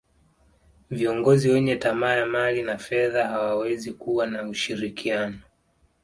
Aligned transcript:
viongozi 0.89 1.49
wenye 1.49 1.75
tamaa 1.75 2.13
ya 2.13 2.25
mali 2.25 2.61
na 2.63 2.77
fedha 2.77 3.27
hawawezi 3.27 3.93
kuwa 3.93 4.27
na 4.27 4.47
ushirikiano 4.49 5.39